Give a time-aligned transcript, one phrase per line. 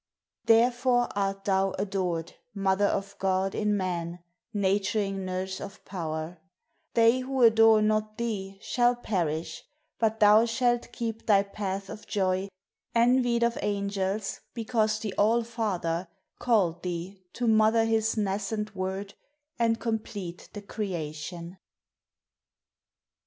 [0.45, 4.17] Therefore art thou ador'd Mother of God in man
[4.51, 6.39] Naturing nurse of power:
[6.95, 9.63] They who adore not thee shall perish
[9.99, 12.49] But thou shalt keep thy path of joy
[12.95, 16.07] Envied of Angels because the All father
[16.39, 19.13] Call'd thee to mother his nascent Word
[19.59, 21.59] And complete the creation.